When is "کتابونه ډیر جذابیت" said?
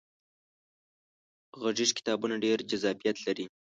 1.97-3.17